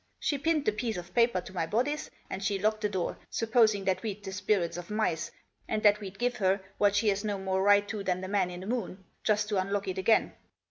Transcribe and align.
She 0.19 0.39
pinned 0.39 0.65
the 0.65 0.71
piece 0.71 0.97
of 0.97 1.13
paper 1.13 1.41
to 1.41 1.53
my 1.53 1.67
bodice, 1.67 2.09
and 2.27 2.41
she 2.43 2.57
locked 2.57 2.81
the 2.81 2.89
door, 2.89 3.19
supposing 3.29 3.85
that 3.85 4.01
we'd 4.01 4.23
the 4.23 4.31
spirits 4.31 4.75
of 4.75 4.89
mice, 4.89 5.29
and 5.67 5.83
that 5.83 5.99
we'd 5.99 6.17
give 6.17 6.37
her 6.37 6.59
what 6.79 6.95
she's 6.95 7.23
no 7.23 7.37
more 7.37 7.61
right 7.61 7.87
to 7.89 8.03
than 8.03 8.21
the 8.21 8.27
man 8.27 8.49
in 8.49 8.61
the 8.61 8.65
moon, 8.65 9.03
just 9.21 9.47
to 9.49 9.57
unlock 9.57 9.87
it 9.87 9.99
again. 9.99 10.33